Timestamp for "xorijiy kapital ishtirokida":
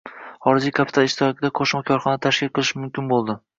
0.45-1.53